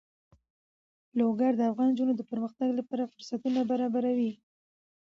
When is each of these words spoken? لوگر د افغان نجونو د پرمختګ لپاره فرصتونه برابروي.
لوگر 1.19 1.51
د 1.57 1.61
افغان 1.71 1.89
نجونو 1.93 2.13
د 2.15 2.21
پرمختګ 2.31 2.69
لپاره 2.79 3.09
فرصتونه 3.13 3.59
برابروي. 3.71 4.31